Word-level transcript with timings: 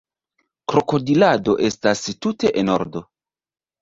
Krokodilado 0.71 1.55
estas 1.69 2.03
tute 2.27 2.53
enordo 2.63 3.05